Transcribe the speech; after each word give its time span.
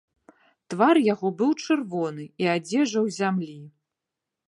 Твар 0.73 0.99
яго 1.13 1.27
быў 1.43 1.51
чырвоны, 1.65 2.23
і 2.45 2.53
адзежа 2.57 2.93
ў 2.93 3.19
зямлі. 3.23 3.59